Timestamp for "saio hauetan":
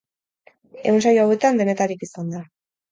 1.07-1.63